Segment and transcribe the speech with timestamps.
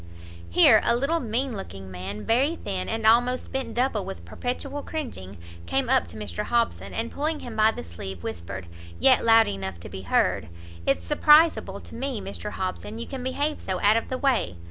[0.49, 5.37] Here a little mean looking man, very thin, and almost bent double with perpetual cringing,
[5.67, 8.65] came up to Mr Hobson, and pulling him by the sleeve, whispered,
[8.97, 10.47] yet loud enough to be heard,
[10.87, 14.55] "It's surprizeable to me, Mr Hobson, you can behave so out of the way!